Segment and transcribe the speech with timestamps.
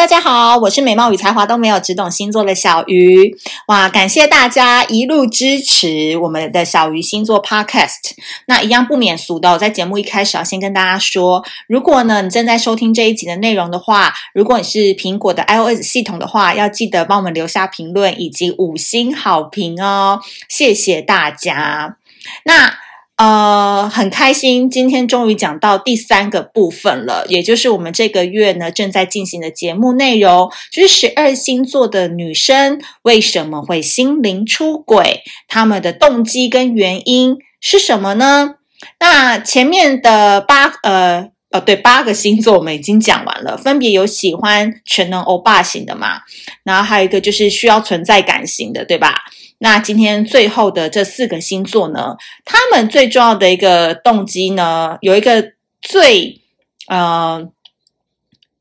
[0.00, 3.36] 大家好，我是美貌与才华都没有，只懂星座的小鱼。
[3.66, 8.12] 哇，感谢大家一路支持我们的小鱼星座 Podcast。
[8.46, 21.98] 那一样不免俗的，我在节目一开始要先跟大家说，如果呢你正在收听这一集的内容的话，如果你是苹果的 iOS 系统的话，要记得帮我们留下评论以及五星好评哦，谢谢大家。
[22.44, 22.72] 那。
[23.20, 38.54] 呃，很开心，今天终于讲到第三个部分了，也就是我们这个月呢正在进行的节目内容，就是十二星座的女生为什么会心灵出轨，她们的动机跟原因是什么呢？
[38.98, 46.22] 那前面的八呃呃对八个星座我们已经讲完了，分别有喜欢全能欧巴型的嘛，
[46.64, 49.14] 然后还有一个就是需要存在感型的，对吧？
[49.62, 55.52] 那今天最后的这四个星座呢，他们最重要的一个动机呢，有一个
[55.82, 56.40] 最
[56.86, 57.46] 呃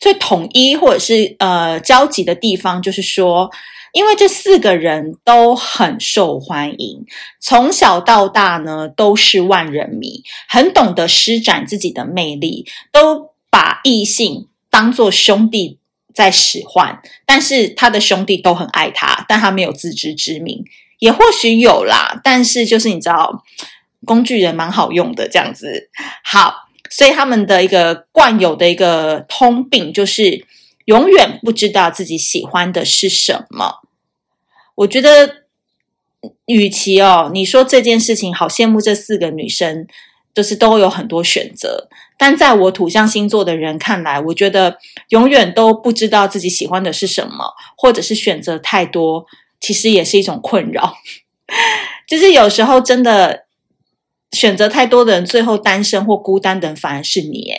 [0.00, 3.48] 最统一或者是呃交集的地方，就是说，
[3.92, 7.06] 因为这四个人都很受欢迎，
[7.38, 15.78] 从小到大呢都是万人迷，很懂得施展自己的魅力，都把异性当作兄弟
[16.12, 20.64] 在使唤，但是他的兄弟都很爱他，但他没有自知之明。
[20.98, 23.44] 也或许有啦，但是就是你知道，
[24.04, 25.90] 工具人蛮好用的这样子。
[26.24, 30.44] 好，所以他们的一个惯有的一个通病就是
[30.86, 33.80] 永远不知道自己喜欢的是什么。
[34.74, 35.44] 我觉得，
[36.46, 39.86] 与其哦，你说这件事情好羡慕这四个女生，
[40.34, 44.78] 就是都有很多选择，但在我土象星座的人看来，我觉得
[45.10, 49.26] 永远都不知道自己喜欢的是什么，或者是选择太多。
[49.60, 50.94] 其实也是一种困扰，
[52.06, 53.44] 就是有时候真的
[54.32, 57.52] 选择太多的人，最后单身或孤单的人反而是你。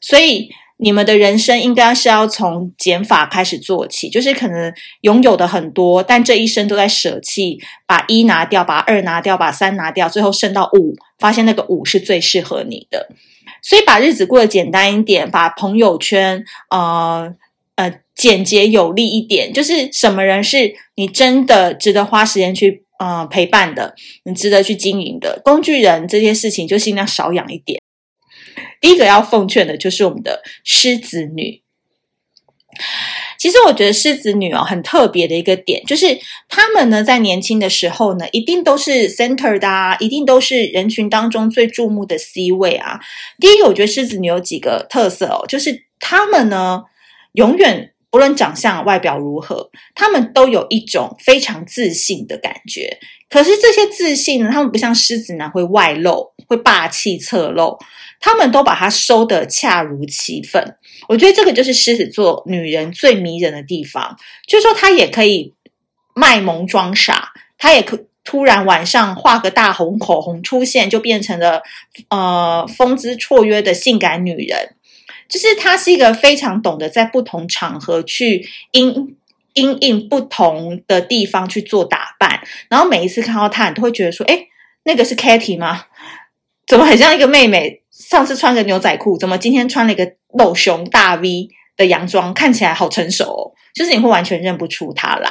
[0.00, 4.72] 所以你们的人生应该是要从减法开始做起，就是可能
[5.02, 13.08] 拥有的很多，但这一生都在舍弃，把一拿掉，把二拿掉，把三拿掉，最后剩到五，发现那个五是最适合你的。
[13.62, 17.34] 所以把日子过得简单一点，把朋友圈，呃。
[17.76, 27.80] 呃，简洁有力一点，就是什么人是你真的值得花时间去呃陪伴的，你值得去经营的工具人，这件事情就尽量少养一点。
[28.80, 31.62] 第一个要奉劝的就是我们的狮子女。
[33.40, 36.16] 其实我觉得狮子女哦，很特别的一个点，就是
[36.48, 43.00] 他们呢在年轻的时候呢，一定都是 center 的啊，一定都是人群当中最注目的 C 位啊。
[43.40, 46.84] 第一个，我觉得狮子女有几个特色哦，就是他们呢。
[47.34, 52.98] 永远不论长相、外表如何，他们都有一种非常自信的感觉。
[53.28, 57.76] 可是这些自信呢，他们不像狮子男会外露、会霸气侧漏，
[58.20, 60.76] 他们都把它收得恰如其分。
[61.08, 64.16] 我觉得这个就是狮子座女人最迷人的地方，
[64.46, 65.52] 就是说她也可以
[66.14, 71.62] 卖萌装傻，她也可突然晚上画个大红口红出现，就变成了
[72.10, 74.76] 呃风姿绰约的性感女人。
[75.28, 79.16] 就是她是一个非常懂得在不同场合去因
[79.54, 84.48] 因应不同的地方去做打扮，然后每一次看到她，你都会觉得说：“诶，
[84.84, 85.86] 那个是 Katy 吗？
[86.66, 87.82] 怎么很像一个妹妹？
[87.90, 95.30] 上次穿个牛仔裤，怎么今天穿了一个露胸大 V 的洋装，看起来好成熟哦。”就是你会完全认不出她来。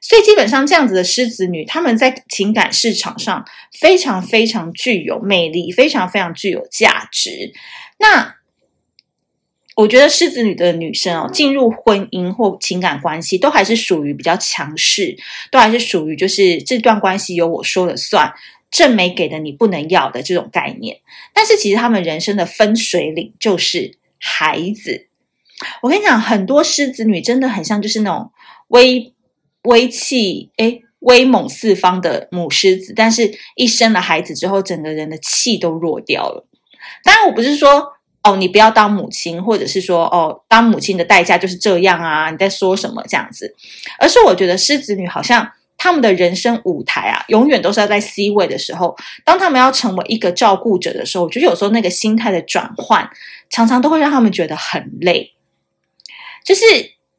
[0.00, 3.44] 所以基本上这样子的狮子女，她们在情感市场上
[3.80, 7.52] 非常非常具有魅力，非常非常具有价值。
[7.98, 8.36] 那
[9.78, 15.16] 我觉得狮子女的女生哦，进入婚姻或情感关系，都还是属于比较强势，
[15.52, 18.34] 都还是属于就是这段关系由我说了算，
[18.72, 20.98] 正没给的你不能要的这种概念。
[21.32, 25.06] 但是其实他们人生的分水岭就是孩子。
[25.82, 28.32] 我跟你讲，很多狮子女真的很像就是那种
[28.66, 29.14] 威
[29.62, 36.48] 威气诶威猛四方的母狮子，但是一生了孩子之后，整个人的气都弱掉了。
[37.04, 37.92] 当然，我不是说。
[38.28, 42.30] 哦，你不要当母亲，或者是说，哦，当母亲的代价就是这样啊？
[42.30, 43.54] 你在说什么这样子？
[43.98, 53.08] 而是我觉得狮子女好像他们的人生舞台啊，永远都是要在 C 位的时候，当他们要成为一个照顾者的时候，我觉得有时候那个心态的转换，
[53.48, 55.32] 常常都会让他们觉得很累，
[56.44, 56.64] 就是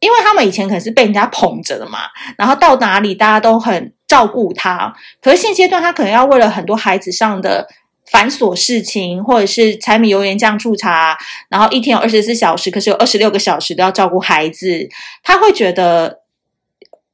[0.00, 2.00] 因为他们以前可能是被人家捧着的嘛，
[2.36, 7.66] 然后到哪里大家都很照顾他，可是现阶段他可能要为了很多孩子上的。
[8.12, 11.18] 繁琐事情，或者是柴米油盐酱醋茶，
[11.48, 14.86] 然后一天有二十四小时，可是有二十六个小时都要照顾孩子，
[15.22, 16.20] 他会觉得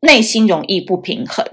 [0.00, 1.46] 内心容易不平衡。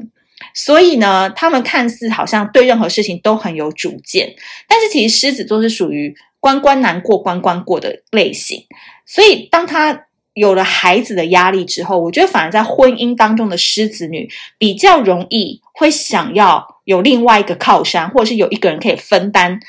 [0.56, 4.34] 所以呢，他们看似好像对任何事情都很有主见，
[4.68, 8.66] 但是其实狮子座是属于关关难过关关过的类型。
[9.06, 10.07] 所以当他
[10.38, 14.30] 有了孩子的压力之后，我觉得反而在婚姻当中的狮子女
[14.60, 19.60] 比较容易会想要有另外一个靠山，或者是有一个人可以分担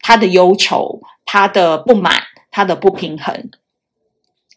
[0.00, 3.50] 他的忧愁、他的不满、他的不平衡。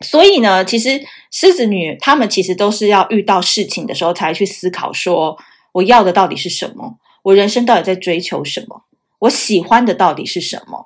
[0.02, 1.02] 所以呢，其实
[1.32, 5.38] 狮子女她们其实都是要遇到事情的时候才去思考说，
[5.72, 6.98] 我要的到底是什么？
[7.22, 8.84] 我人生到底在追求什么？
[9.24, 10.86] 我喜欢的到底是什么？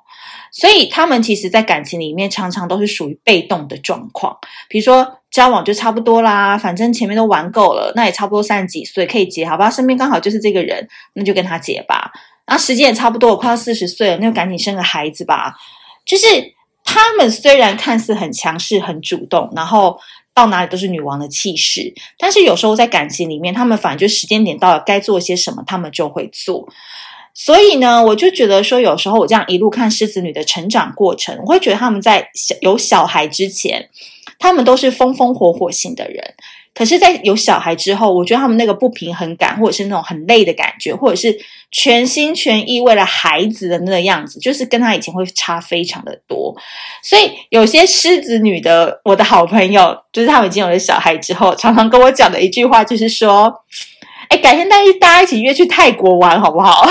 [0.52, 4.38] 所以他们其实，在感情里面常常都是属于被动的状况。
[4.68, 9.68] 比如说交往就差不多啦，反正前面都玩够了，那也差不多三十几岁可以结，好吧？
[9.68, 12.12] 身边刚好就是这个人，那就跟他结吧。
[12.46, 15.54] 然后时间也差不多，我快要四十岁了，那就赶紧生个孩子吧。
[16.06, 16.26] 就是
[16.84, 19.98] 他们虽然看似很强势、很主动，然后
[20.32, 26.68] 到哪里都是女王的气势，但是有时候在感情里面，他们反而就时间点到了，该做些什么，他们就会做。
[27.40, 33.88] 所以呢，我就觉得说，有时候我这样一路看狮子女的成长过程，我会觉得他们在小有小孩之前，
[34.40, 36.34] 他们都是风风火火型的人。
[36.74, 41.38] 可是，在有小孩之后，我觉得他们那个不平衡感，或者是那种很累的感觉，或者是
[41.70, 46.52] 全心全意为了孩子的那个样子，就是跟他以前会差非常的多。
[47.04, 53.54] 所以，有些狮子女的我的好朋友，就是他们已经有了小孩之后，常常跟我讲的一句话，就是说。
[54.28, 56.88] 哎，改天大家大家一起约去泰国玩好不好？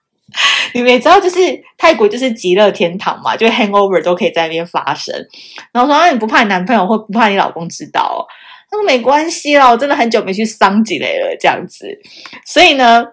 [0.74, 1.38] 你们也知道，就是
[1.78, 5.14] 泰国就是极乐天堂嘛，就 hangover 都可以在那边发生。
[5.72, 8.20] 然后说，那你不怕你男朋友或不怕你老公知道哦？
[8.70, 11.86] 他说没关系啦，我真的很久没去桑吉雷了，这样子。
[12.44, 13.04] 所以呢。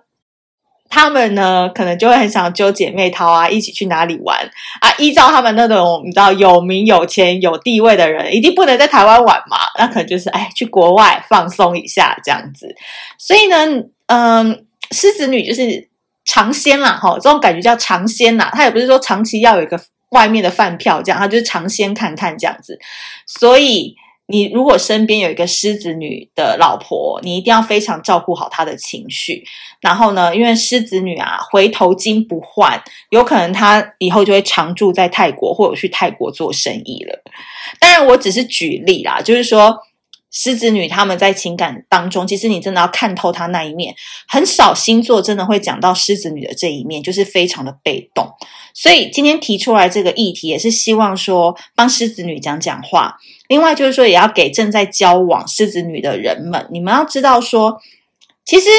[0.94, 4.38] 他们呢，可能就会很想揪姐妹淘啊，一起去哪里玩
[4.80, 4.94] 啊？
[5.00, 9.58] 依照他们那种你知道有名有钱有地位的人，一定不能在台湾玩嘛。
[9.80, 12.76] 那可能就是哎，去国外放松一下这样子。
[13.18, 13.66] 所以呢，
[14.06, 15.90] 嗯，狮子女就是
[16.26, 18.52] 尝鲜啦，哈，这种感觉叫尝鲜呐。
[18.54, 19.82] 他也不是说长期要有一个
[20.12, 22.78] 外面的饭票这样，他就是尝鲜看看这样子。
[23.26, 23.96] 所以。
[24.28, 29.44] 你如果身边有一个狮子女的老婆，你一定要非常照顾好她的情绪。
[29.82, 37.22] 然后呢，因为狮子女啊，回头金不换，有可能她以后就会常住在泰国，或者去泰国做生意了。
[37.80, 39.78] 当然，我只是举例啦，就是说。
[40.34, 43.96] 狮子女他们在情感当中，其实你真的要看透她那一面。
[44.28, 48.28] 很少星座真的会讲到狮子女的这一面，就是非常的被动。
[48.74, 53.16] 所以今天提出来这个议题，也是希望说帮狮子女讲讲话。
[53.48, 57.80] 另外就是说，也要给正在交往狮子女的人们，你们要知道说，
[58.44, 58.70] 其实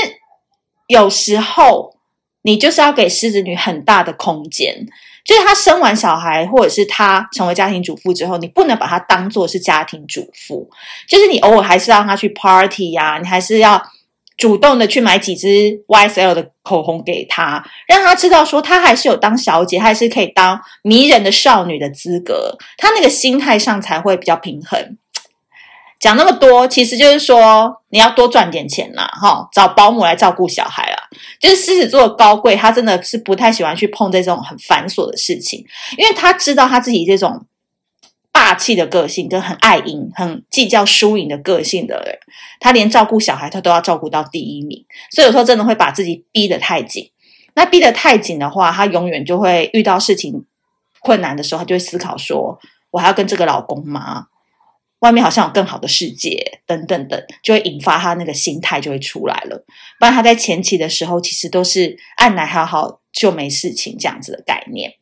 [0.89, 1.95] 有时候
[2.43, 4.89] 你就是要给狮子女很大的空间。
[5.25, 10.69] 就是她生完小孩，或者是她成为家庭主妇之后，你不能把她当做是家庭主妇。
[11.09, 13.83] 就是你偶尔还是让她去 party 呀、你还是要
[14.37, 22.59] 主动的去买几支 YSL 的口红给她，让她知道说她还是有当小姐，还是可以当迷人的少女的资格。
[22.77, 24.99] 她那个心态上才会比较平衡。
[26.01, 30.94] 讲那么多，其实就是说你要多赚点钱啦，哈，找保姆来照顾小孩。
[31.41, 35.65] 就是狮子座高贵，他真的是不太喜欢去碰这种很繁琐的事情，
[35.99, 37.47] 因为他知道他自己这种
[38.33, 42.19] 霸气的个性跟很爱赢、很计较输赢的个性的人，
[42.61, 47.11] 他连照顾小孩他都要照顾到第一名，所以有时候真的会把自己逼得太紧。
[47.55, 50.45] 那逼得太紧的话，他永远就会遇到事情
[50.99, 52.59] 困难的时候，他就会思考说：
[52.91, 54.27] 我还要跟这个老公吗？
[55.05, 59.63] 外面好像有更好的世界，等等等，就会引发他那个心态就会出来了。
[60.01, 64.95] 不然他在前期的时候，其实都是按奶好好就没事情这样子的概念。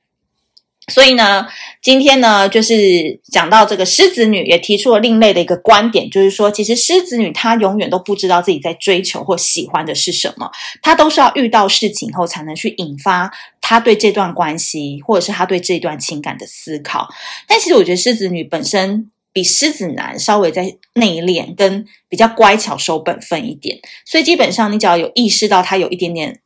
[0.89, 1.47] 所以呢，
[1.81, 10.51] 今天呢，就是讲到这个狮子女也提出了另类的一个观点，就是说，其实狮子女她永远都不知道自己在追求或喜欢的是什么，
[10.83, 13.31] 她都是要遇到事情后才能去引发
[13.61, 17.07] 她对这段关系或者是她对这段情感的思考。
[17.47, 19.13] 但其实我觉得狮子女本身。
[19.33, 20.63] 比狮子男稍微再
[20.95, 26.41] 内敛，跟比较乖巧、守本分一点，所以基本上你只要有意识到他有一点点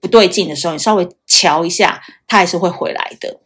[0.00, 3.40] 不对劲的时候，你稍微瞧一下，他还是会回来的。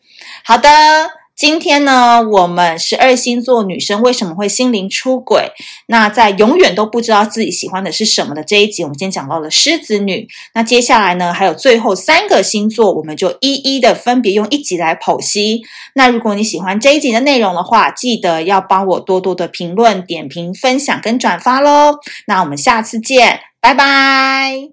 [0.45, 1.17] 好的。
[1.38, 5.52] 今天呢，我们十二星座女生为什么会心灵出轨？
[5.87, 10.26] 那在永远都不知道自己喜欢的是什么的这一集，我们今天讲到了狮子女。
[10.54, 15.62] 那接下来呢，还有最后三个星座，我们就一一的分别用一集来剖析。
[15.95, 22.00] 那如果你喜欢这一集的内容的话，记得要帮我多多的评论、点评、分享跟转发喽。
[22.26, 24.71] 那我们下次见，拜拜。